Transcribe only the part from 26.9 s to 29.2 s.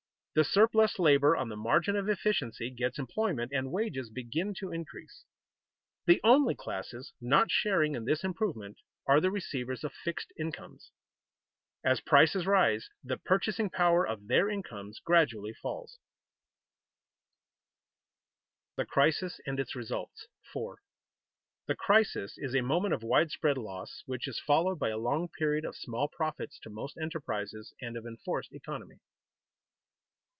enterprises, and of enforced economy.